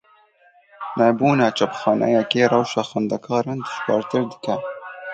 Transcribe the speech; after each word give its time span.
Nebûna 0.97 1.47
çapxaneyekê 1.57 2.43
rewşa 2.51 2.83
xwendekaran 2.89 3.59
dijwartir 3.65 4.23
dike. 4.31 4.55